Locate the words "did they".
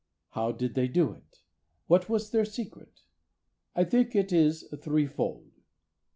0.51-0.87